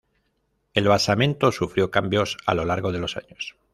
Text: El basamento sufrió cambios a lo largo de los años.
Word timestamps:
El 0.73 0.87
basamento 0.87 1.51
sufrió 1.51 1.91
cambios 1.91 2.37
a 2.47 2.55
lo 2.55 2.65
largo 2.65 2.91
de 2.91 2.97
los 2.97 3.17
años. 3.17 3.55